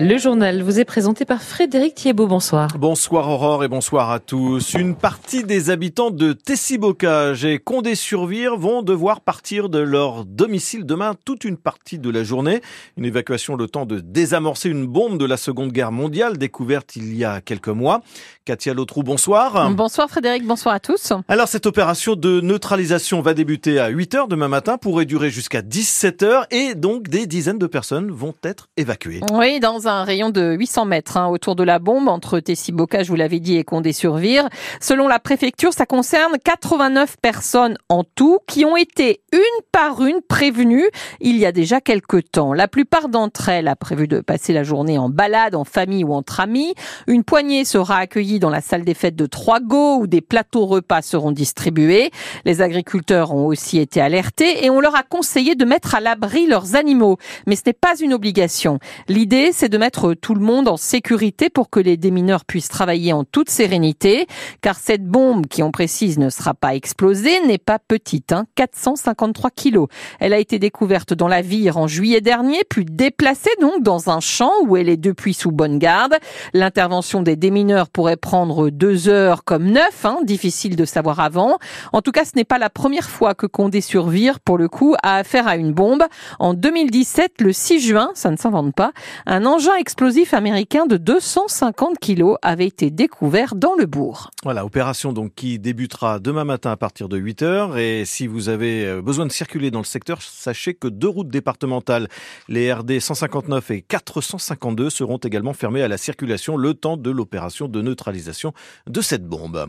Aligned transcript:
Le 0.00 0.16
journal 0.16 0.62
vous 0.62 0.78
est 0.78 0.84
présenté 0.84 1.24
par 1.24 1.42
Frédéric 1.42 1.96
Thiebaud. 1.96 2.28
Bonsoir. 2.28 2.68
Bonsoir 2.78 3.28
Aurore 3.28 3.64
et 3.64 3.68
bonsoir 3.68 4.12
à 4.12 4.20
tous. 4.20 4.74
Une 4.74 4.94
partie 4.94 5.42
des 5.42 5.70
habitants 5.70 6.12
de 6.12 6.32
Tessibocage 6.32 7.44
et 7.44 7.58
Condé-sur-Vire 7.58 8.56
vont 8.56 8.82
devoir 8.82 9.22
partir 9.22 9.68
de 9.68 9.80
leur 9.80 10.24
domicile 10.24 10.86
demain 10.86 11.14
toute 11.24 11.44
une 11.44 11.56
partie 11.56 11.98
de 11.98 12.10
la 12.10 12.22
journée. 12.22 12.60
Une 12.96 13.06
évacuation 13.06 13.56
le 13.56 13.66
temps 13.66 13.86
de 13.86 13.98
désamorcer 13.98 14.68
une 14.68 14.86
bombe 14.86 15.18
de 15.18 15.24
la 15.24 15.36
Seconde 15.36 15.72
Guerre 15.72 15.90
mondiale 15.90 16.38
découverte 16.38 16.94
il 16.94 17.16
y 17.16 17.24
a 17.24 17.40
quelques 17.40 17.66
mois. 17.66 18.00
Katia 18.44 18.74
Lotrou, 18.74 19.02
bonsoir. 19.02 19.68
Bonsoir 19.72 20.08
Frédéric, 20.08 20.46
bonsoir 20.46 20.76
à 20.76 20.80
tous. 20.80 21.12
Alors 21.26 21.48
cette 21.48 21.66
opération 21.66 22.14
de 22.14 22.40
neutralisation 22.40 23.20
va 23.20 23.34
débuter 23.34 23.80
à 23.80 23.88
8 23.88 24.14
heures 24.14 24.28
demain 24.28 24.46
matin, 24.46 24.78
pourrait 24.78 25.06
durer 25.06 25.30
jusqu'à 25.30 25.60
17 25.60 26.22
heures 26.22 26.46
et 26.52 26.76
donc 26.76 27.08
des 27.08 27.26
dizaines 27.26 27.58
de 27.58 27.66
personnes 27.66 28.12
vont 28.12 28.34
être 28.44 28.68
évacuées. 28.76 29.22
Oui, 29.32 29.58
dans 29.58 29.87
un 29.87 29.87
rayon 29.88 30.30
de 30.30 30.52
800 30.52 30.84
mètres 30.84 31.16
hein, 31.16 31.28
autour 31.28 31.56
de 31.56 31.62
la 31.62 31.78
bombe 31.78 32.08
entre 32.08 32.40
Tessiboca, 32.40 33.02
je 33.02 33.08
vous 33.08 33.16
l'avais 33.16 33.40
dit, 33.40 33.56
et 33.56 33.64
Condé-sur-Vire. 33.64 34.48
Selon 34.80 35.08
la 35.08 35.18
préfecture, 35.18 35.72
ça 35.72 35.86
concerne 35.86 36.36
89 36.42 37.16
personnes 37.20 37.76
en 37.88 38.04
tout 38.04 38.38
qui 38.46 38.64
ont 38.64 38.76
été 38.76 39.22
une 39.32 39.40
par 39.72 40.04
une 40.04 40.20
prévenues 40.20 40.88
il 41.20 41.36
y 41.36 41.46
a 41.46 41.52
déjà 41.52 41.80
quelques 41.80 42.30
temps. 42.30 42.52
La 42.52 42.68
plupart 42.68 43.08
d'entre 43.08 43.48
elles 43.48 43.68
a 43.68 43.76
prévu 43.76 44.08
de 44.08 44.20
passer 44.20 44.52
la 44.52 44.62
journée 44.62 44.98
en 44.98 45.08
balade, 45.08 45.54
en 45.54 45.64
famille 45.64 46.04
ou 46.04 46.12
entre 46.12 46.40
amis. 46.40 46.74
Une 47.06 47.24
poignée 47.24 47.64
sera 47.64 47.96
accueillie 47.96 48.38
dans 48.38 48.50
la 48.50 48.60
salle 48.60 48.84
des 48.84 48.94
fêtes 48.94 49.16
de 49.16 49.26
Trois-Gaux 49.26 49.98
où 50.00 50.06
des 50.06 50.20
plateaux 50.20 50.66
repas 50.66 51.02
seront 51.02 51.32
distribués. 51.32 52.10
Les 52.44 52.60
agriculteurs 52.62 53.34
ont 53.34 53.46
aussi 53.46 53.78
été 53.78 54.00
alertés 54.00 54.64
et 54.64 54.70
on 54.70 54.80
leur 54.80 54.94
a 54.94 55.02
conseillé 55.02 55.54
de 55.54 55.64
mettre 55.64 55.94
à 55.94 56.00
l'abri 56.00 56.46
leurs 56.46 56.76
animaux. 56.76 57.16
Mais 57.46 57.56
ce 57.56 57.62
n'est 57.66 57.72
pas 57.72 57.96
une 57.98 58.12
obligation. 58.12 58.78
L'idée, 59.08 59.50
c'est 59.52 59.68
de 59.68 59.77
mettre 59.78 60.14
tout 60.14 60.34
le 60.34 60.40
monde 60.40 60.68
en 60.68 60.76
sécurité 60.76 61.50
pour 61.50 61.70
que 61.70 61.80
les 61.80 61.96
démineurs 61.96 62.44
puissent 62.44 62.68
travailler 62.68 63.12
en 63.12 63.24
toute 63.24 63.50
sérénité, 63.50 64.26
car 64.60 64.76
cette 64.76 65.04
bombe, 65.04 65.46
qui 65.46 65.62
on 65.62 65.70
précise 65.70 66.18
ne 66.18 66.30
sera 66.30 66.54
pas 66.54 66.74
explosée, 66.74 67.40
n'est 67.46 67.58
pas 67.58 67.78
petite, 67.78 68.32
hein, 68.32 68.44
453 68.56 69.50
kilos. 69.50 69.88
Elle 70.20 70.32
a 70.32 70.38
été 70.38 70.58
découverte 70.58 71.14
dans 71.14 71.28
la 71.28 71.42
Vire 71.42 71.78
en 71.78 71.86
juillet 71.86 72.20
dernier, 72.20 72.60
puis 72.68 72.84
déplacée 72.84 73.50
donc 73.60 73.82
dans 73.82 74.10
un 74.10 74.20
champ 74.20 74.52
où 74.66 74.76
elle 74.76 74.88
est 74.88 74.96
depuis 74.96 75.34
sous 75.34 75.52
bonne 75.52 75.78
garde. 75.78 76.16
L'intervention 76.52 77.22
des 77.22 77.36
démineurs 77.36 77.88
pourrait 77.88 78.16
prendre 78.16 78.70
deux 78.70 79.08
heures 79.08 79.44
comme 79.44 79.66
neuf, 79.66 80.04
hein, 80.04 80.18
difficile 80.24 80.76
de 80.76 80.84
savoir 80.84 81.20
avant. 81.20 81.58
En 81.92 82.02
tout 82.02 82.12
cas, 82.12 82.24
ce 82.24 82.32
n'est 82.36 82.44
pas 82.44 82.58
la 82.58 82.70
première 82.70 83.08
fois 83.08 83.34
que 83.34 83.46
Condé 83.46 83.80
sur 83.80 84.08
Vire, 84.08 84.40
pour 84.40 84.58
le 84.58 84.68
coup, 84.68 84.94
a 85.02 85.16
affaire 85.16 85.48
à 85.48 85.56
une 85.56 85.72
bombe. 85.72 86.04
En 86.38 86.54
2017, 86.54 87.40
le 87.40 87.52
6 87.52 87.80
juin, 87.80 88.10
ça 88.14 88.30
ne 88.30 88.36
s'invente 88.36 88.74
pas, 88.74 88.92
un 89.26 89.44
engin 89.46 89.67
explosif 89.76 90.34
américain 90.34 90.86
de 90.86 90.96
250 90.96 91.98
kilos 91.98 92.38
avait 92.42 92.66
été 92.66 92.90
découvert 92.90 93.54
dans 93.54 93.74
le 93.74 93.86
bourg. 93.86 94.30
Voilà, 94.44 94.64
opération 94.64 95.12
donc 95.12 95.34
qui 95.34 95.58
débutera 95.58 96.18
demain 96.20 96.44
matin 96.44 96.70
à 96.70 96.76
partir 96.76 97.08
de 97.08 97.16
8 97.16 97.42
heures. 97.42 97.76
Et 97.76 98.04
si 98.04 98.26
vous 98.26 98.48
avez 98.48 98.86
euh, 98.86 99.02
besoin 99.02 99.26
de 99.26 99.32
circuler 99.32 99.70
dans 99.70 99.80
le 99.80 99.84
secteur, 99.84 100.22
sachez 100.22 100.74
que 100.74 100.88
deux 100.88 101.08
routes 101.08 101.28
départementales, 101.28 102.08
les 102.48 102.72
RD 102.72 103.00
159 103.00 103.70
et 103.72 103.82
452, 103.82 104.90
seront 104.90 105.18
également 105.18 105.52
fermées 105.52 105.82
à 105.82 105.88
la 105.88 105.98
circulation 105.98 106.56
le 106.56 106.74
temps 106.74 106.96
de 106.96 107.10
l'opération 107.10 107.68
de 107.68 107.82
neutralisation 107.82 108.52
de 108.86 109.00
cette 109.00 109.26
bombe. 109.26 109.66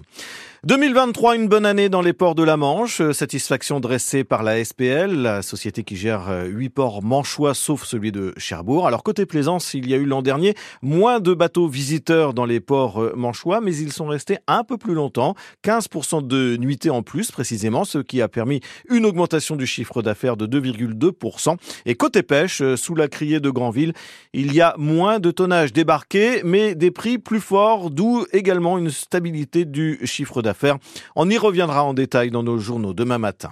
2023, 0.66 1.38
une 1.38 1.47
bonne 1.47 1.66
année 1.66 1.88
dans 1.88 2.02
les 2.02 2.11
ports 2.11 2.36
de 2.36 2.44
la 2.44 2.58
Manche. 2.58 3.02
Satisfaction 3.14 3.80
dressée 3.80 4.25
par 4.25 4.44
la 4.44 4.64
SPL, 4.64 5.14
la 5.14 5.42
société 5.42 5.83
qui 5.83 5.95
gère 5.95 6.30
euh, 6.30 6.45
huit 6.45 6.70
ports 6.70 7.02
manchois 7.02 7.53
sauf 7.53 7.86
celui 7.86 8.11
de 8.11 8.33
Cherbourg. 8.38 8.86
Alors 8.86 9.03
côté 9.03 9.25
plaisance, 9.25 9.73
il 9.73 9.89
y 9.89 9.89
a 9.94 9.98
eu 9.98 10.06
l'an 10.06 10.22
dernier 10.22 10.54
moins 10.82 11.20
de 11.20 11.34
bateaux 11.34 11.68
visiteurs 11.68 12.33
dans 12.33 12.45
les 12.45 12.60
ports 12.60 13.02
euh, 13.02 13.14
manchois, 13.16 13.61
mais 13.61 13.76
ils 13.76 13.92
sont 13.92 14.08
restés 14.08 14.38
un 14.48 14.64
peu 14.64 14.77
plus 14.77 14.94
longtemps, 14.94 15.36
15% 15.64 16.26
de 16.26 16.58
nuitées 16.58 16.89
en 16.89 17.04
plus 17.04 17.32
précisément, 17.32 17.86
ce 17.86 17.99
qui 17.99 18.22
a 18.22 18.28
permis 18.28 18.61
une 18.89 19.05
augmentation 19.05 19.55
du 19.55 19.66
chiffre 19.66 20.02
d'affaires 20.02 20.38
de 20.38 20.45
2,2%. 20.48 21.58
Et 21.86 21.95
côté 21.95 22.23
pêche, 22.23 22.61
euh, 22.61 22.76
sous 22.76 22.95
la 22.95 23.08
criée 23.08 23.39
de 23.39 23.49
Granville, 23.49 23.94
il 24.33 24.54
y 24.54 24.61
a 24.61 24.76
moins 24.78 25.20
de 25.20 25.32
tonnage 25.32 25.73
débarqué, 25.73 26.42
mais 26.44 26.76
des 26.76 26.92
prix 26.92 27.17
plus 27.17 27.42
forts, 27.42 27.89
d'où 27.89 28.26
également 28.32 28.78
une 28.78 28.89
stabilité 28.89 29.66
du 29.66 29.99
chiffre 30.05 30.42
d'affaires 30.42 30.78
on 31.16 31.30
y 31.30 31.38
reviendra 31.38 31.83
en 31.83 31.94
détail 31.94 32.32
dans 32.32 32.44
nos 32.44 32.58
journaux 32.58 32.94
demain 32.94 33.17
matin. 33.17 33.52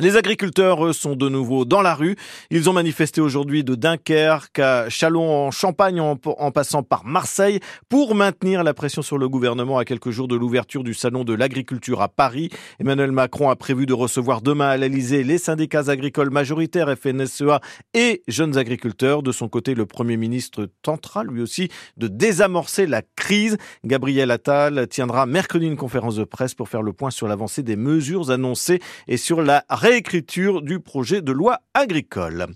Les 0.00 0.16
agriculteurs 0.16 0.94
sont 0.94 1.16
de 1.16 1.28
nouveau 1.28 1.64
dans 1.64 1.82
la 1.82 1.92
rue. 1.92 2.14
Ils 2.50 2.70
ont 2.70 2.72
manifesté 2.72 3.20
aujourd'hui 3.20 3.64
de 3.64 3.74
Dunkerque 3.74 4.60
à 4.60 4.88
Chalon 4.88 5.28
en 5.28 5.50
Champagne 5.50 6.00
en, 6.00 6.16
passant 6.52 6.84
par 6.84 7.04
Marseille 7.04 7.58
pour 7.88 8.14
maintenir 8.14 8.62
la 8.62 8.74
pression 8.74 9.02
sur 9.02 9.18
le 9.18 9.28
gouvernement 9.28 9.76
à 9.76 9.84
quelques 9.84 10.10
jours 10.10 10.28
de 10.28 10.36
l'ouverture 10.36 10.84
du 10.84 10.94
salon 10.94 11.24
de 11.24 11.34
l'agriculture 11.34 12.00
à 12.00 12.06
Paris. 12.06 12.50
Emmanuel 12.78 13.10
Macron 13.10 13.50
a 13.50 13.56
prévu 13.56 13.86
de 13.86 13.92
recevoir 13.92 14.40
demain 14.40 14.68
à 14.68 14.76
l'Elysée 14.76 15.24
les 15.24 15.36
syndicats 15.36 15.88
agricoles 15.88 16.30
majoritaires 16.30 16.94
FNSEA 16.96 17.60
et 17.92 18.22
jeunes 18.28 18.56
agriculteurs. 18.56 19.24
De 19.24 19.32
son 19.32 19.48
côté, 19.48 19.74
le 19.74 19.84
Premier 19.84 20.16
ministre 20.16 20.68
tentera 20.82 21.24
lui 21.24 21.42
aussi 21.42 21.70
de 21.96 22.06
désamorcer 22.06 22.86
la 22.86 23.02
crise. 23.16 23.58
Gabriel 23.84 24.30
Attal 24.30 24.86
tiendra 24.86 25.26
mercredi 25.26 25.66
une 25.66 25.76
conférence 25.76 26.14
de 26.14 26.24
presse 26.24 26.54
pour 26.54 26.68
faire 26.68 26.82
le 26.82 26.92
point 26.92 27.10
sur 27.10 27.26
l'avancée 27.26 27.64
des 27.64 27.74
mesures 27.74 28.30
annoncées 28.30 28.78
et 29.08 29.16
sur 29.16 29.42
la 29.42 29.64
réécriture 29.88 30.60
du 30.60 30.80
projet 30.80 31.22
de 31.22 31.32
loi 31.32 31.60
agricole. 31.72 32.46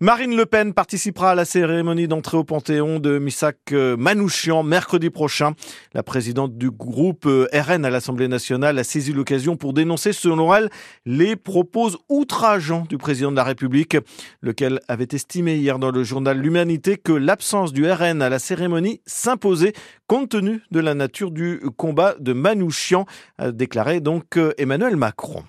Marine 0.00 0.34
Le 0.34 0.46
Pen 0.46 0.72
participera 0.72 1.32
à 1.32 1.34
la 1.34 1.44
cérémonie 1.44 2.08
d'entrée 2.08 2.38
au 2.38 2.44
Panthéon 2.44 3.00
de 3.00 3.18
Missak 3.18 3.58
euh, 3.72 3.98
Manouchian 3.98 4.62
mercredi 4.62 5.10
prochain. 5.10 5.52
La 5.92 6.02
présidente 6.02 6.56
du 6.56 6.70
groupe 6.70 7.26
euh, 7.26 7.48
RN 7.52 7.84
à 7.84 7.90
l'Assemblée 7.90 8.28
nationale 8.28 8.78
a 8.78 8.84
saisi 8.84 9.12
l'occasion 9.12 9.56
pour 9.56 9.74
dénoncer, 9.74 10.14
selon 10.14 10.54
elle, 10.54 10.70
les 11.04 11.36
propos 11.36 11.90
outrageants 12.08 12.86
du 12.88 12.96
président 12.96 13.30
de 13.30 13.36
la 13.36 13.44
République, 13.44 13.98
lequel 14.40 14.80
avait 14.88 15.08
estimé 15.12 15.56
hier 15.56 15.78
dans 15.78 15.90
le 15.90 16.02
journal 16.02 16.38
L'Humanité 16.38 16.96
que 16.96 17.12
l'absence 17.12 17.74
du 17.74 17.90
RN 17.90 18.22
à 18.22 18.30
la 18.30 18.38
cérémonie 18.38 19.02
s'imposait 19.04 19.74
compte 20.06 20.30
tenu 20.30 20.62
de 20.70 20.80
la 20.80 20.94
nature 20.94 21.30
du 21.30 21.60
combat 21.76 22.14
de 22.18 22.32
Manouchian, 22.32 23.04
a 23.36 23.52
déclaré 23.52 24.00
donc 24.00 24.38
euh, 24.38 24.54
Emmanuel 24.56 24.96
Macron. 24.96 25.44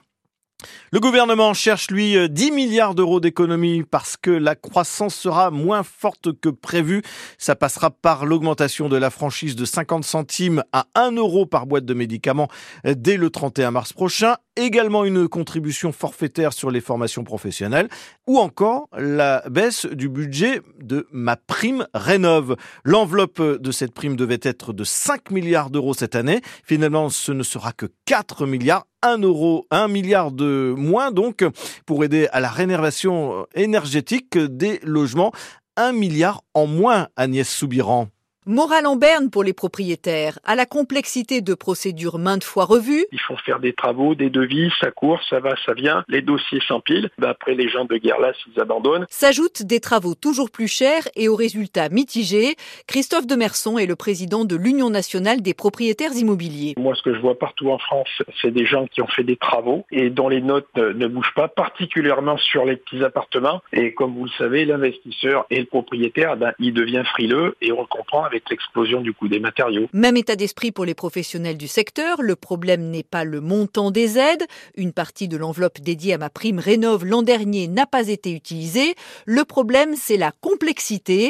Le 0.93 0.99
gouvernement 0.99 1.53
cherche, 1.53 1.89
lui, 1.89 2.17
10 2.29 2.49
euh, 2.49 2.53
milliards 2.53 2.95
d'euros 2.95 3.21
d'économies 3.21 3.83
parce 3.83 4.17
que 4.17 4.29
la 4.29 4.55
croissance 4.55 5.15
sera 5.15 5.49
moins 5.49 5.83
forte 5.83 6.37
que 6.37 6.49
prévu. 6.49 7.01
Ça 7.37 7.55
passera 7.55 7.91
par 7.91 8.25
l'augmentation 8.25 8.89
de 8.89 8.97
la 8.97 9.09
franchise 9.09 9.55
de 9.55 9.63
50 9.63 10.03
centimes 10.03 10.65
à 10.73 10.87
1 10.95 11.13
euro 11.13 11.45
par 11.45 11.65
boîte 11.65 11.85
de 11.85 11.93
médicaments 11.93 12.49
euh, 12.85 12.93
dès 12.93 13.15
le 13.15 13.29
31 13.29 13.71
mars 13.71 13.93
prochain. 13.93 14.35
Également 14.57 15.05
une 15.05 15.29
contribution 15.29 15.93
forfaitaire 15.93 16.51
sur 16.51 16.69
les 16.69 16.81
formations 16.81 17.23
professionnelles 17.23 17.87
ou 18.27 18.37
encore 18.37 18.89
la 18.97 19.45
baisse 19.49 19.85
du 19.85 20.09
budget 20.09 20.61
de 20.81 21.07
ma 21.13 21.37
prime 21.37 21.87
rénove. 21.93 22.57
L'enveloppe 22.83 23.41
de 23.41 23.71
cette 23.71 23.93
prime 23.93 24.17
devait 24.17 24.41
être 24.41 24.73
de 24.73 24.83
5 24.83 25.31
milliards 25.31 25.69
d'euros 25.69 25.93
cette 25.93 26.15
année. 26.15 26.41
Finalement, 26.65 27.07
ce 27.07 27.31
ne 27.31 27.43
sera 27.43 27.71
que 27.71 27.85
4 28.07 28.45
milliards 28.45 28.83
1 29.01 29.19
euro, 29.19 29.65
1 29.71 29.87
milliard 29.87 30.31
de 30.31 30.73
moins 30.77 31.11
donc 31.11 31.43
pour 31.85 32.03
aider 32.03 32.27
à 32.31 32.39
la 32.39 32.49
rénovation 32.49 33.47
énergétique 33.55 34.37
des 34.37 34.79
logements. 34.83 35.31
1 35.77 35.93
milliard 35.93 36.43
en 36.53 36.67
moins, 36.67 37.07
Agnès 37.15 37.49
Soubiran. 37.49 38.07
Morale 38.47 38.87
en 38.87 38.95
berne 38.95 39.29
pour 39.29 39.43
les 39.43 39.53
propriétaires, 39.53 40.39
à 40.45 40.55
la 40.55 40.65
complexité 40.65 41.41
de 41.41 41.53
procédures 41.53 42.17
maintes 42.17 42.43
fois 42.43 42.65
revues. 42.65 43.05
Il 43.11 43.19
faut 43.19 43.37
faire 43.45 43.59
des 43.59 43.73
travaux, 43.73 44.15
des 44.15 44.31
devis, 44.31 44.71
ça 44.79 44.89
court, 44.89 45.19
ça 45.29 45.39
va, 45.39 45.53
ça 45.63 45.75
vient, 45.75 46.03
les 46.07 46.23
dossiers 46.23 46.59
s'empilent. 46.67 47.11
Ben, 47.19 47.29
après, 47.29 47.53
les 47.53 47.69
gens 47.69 47.85
de 47.85 47.97
guerre 47.97 48.19
là, 48.19 48.33
s'ils 48.33 48.59
abandonnent. 48.59 49.05
S'ajoutent 49.11 49.61
des 49.61 49.79
travaux 49.79 50.15
toujours 50.15 50.49
plus 50.49 50.67
chers 50.67 51.07
et 51.15 51.29
aux 51.29 51.35
résultats 51.35 51.89
mitigés. 51.89 52.55
Christophe 52.87 53.27
Demerson 53.27 53.77
est 53.77 53.85
le 53.85 53.95
président 53.95 54.43
de 54.43 54.55
l'Union 54.55 54.89
nationale 54.89 55.43
des 55.43 55.53
propriétaires 55.53 56.13
immobiliers. 56.15 56.73
Moi, 56.79 56.95
ce 56.95 57.03
que 57.03 57.13
je 57.13 57.19
vois 57.19 57.37
partout 57.37 57.69
en 57.69 57.77
France, 57.77 58.23
c'est 58.41 58.49
des 58.49 58.65
gens 58.65 58.87
qui 58.87 59.03
ont 59.03 59.07
fait 59.07 59.23
des 59.23 59.37
travaux 59.37 59.85
et 59.91 60.09
dont 60.09 60.29
les 60.29 60.41
notes 60.41 60.75
ne 60.77 61.05
bougent 61.05 61.35
pas, 61.35 61.47
particulièrement 61.47 62.39
sur 62.39 62.65
les 62.65 62.77
petits 62.77 63.03
appartements. 63.03 63.61
Et 63.71 63.93
comme 63.93 64.15
vous 64.15 64.25
le 64.25 64.31
savez, 64.39 64.65
l'investisseur 64.65 65.45
et 65.51 65.59
le 65.59 65.67
propriétaire, 65.67 66.37
ben, 66.37 66.53
il 66.57 66.73
devient 66.73 67.03
frileux 67.05 67.55
et 67.61 67.71
on 67.71 67.81
le 67.81 67.87
comprend 67.87 68.30
avec 68.31 68.49
l'explosion 68.49 69.01
du 69.01 69.13
coût 69.13 69.27
des 69.27 69.39
matériaux. 69.39 69.87
Même 69.93 70.15
état 70.15 70.35
d'esprit 70.35 70.71
pour 70.71 70.85
les 70.85 70.93
professionnels 70.93 71.57
du 71.57 71.67
secteur. 71.67 72.21
Le 72.21 72.35
problème 72.35 72.89
n'est 72.89 73.03
pas 73.03 73.23
le 73.23 73.41
montant 73.41 73.91
des 73.91 74.17
aides. 74.17 74.45
Une 74.75 74.93
partie 74.93 75.27
de 75.27 75.37
l'enveloppe 75.37 75.81
dédiée 75.81 76.13
à 76.13 76.17
ma 76.17 76.29
prime 76.29 76.59
rénove 76.59 77.05
l'an 77.05 77.23
dernier 77.23 77.67
n'a 77.67 77.85
pas 77.85 78.07
été 78.07 78.31
utilisée. 78.31 78.95
Le 79.25 79.43
problème, 79.43 79.95
c'est 79.95 80.17
la 80.17 80.31
complexité. 80.31 81.29